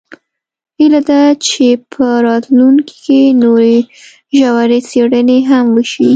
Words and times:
هیله 0.79 1.01
ده 1.09 1.21
چې 1.45 1.65
په 1.93 2.05
راتلونکي 2.27 2.95
کې 3.05 3.21
نورې 3.43 3.77
ژورې 4.37 4.79
څیړنې 4.89 5.39
هم 5.49 5.65
وشي 5.75 6.09